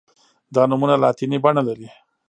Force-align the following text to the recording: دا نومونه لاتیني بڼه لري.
دا 0.55 0.61
نومونه 0.69 0.95
لاتیني 1.03 1.37
بڼه 1.43 1.61
لري. 1.69 1.87